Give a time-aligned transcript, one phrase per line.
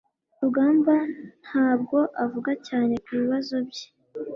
[0.41, 0.95] rugamba
[1.45, 3.87] ntabwo avuga cyane kubibazo bye